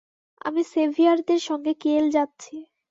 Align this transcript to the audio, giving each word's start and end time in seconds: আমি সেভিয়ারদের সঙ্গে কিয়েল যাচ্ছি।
আমি 0.45 0.61
সেভিয়ারদের 0.71 1.41
সঙ্গে 1.47 1.71
কিয়েল 1.81 2.05
যাচ্ছি। 2.11 2.55